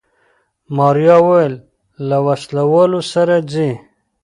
[0.75, 1.53] ماريا وويل
[2.07, 3.69] له وسله والو سره ځي.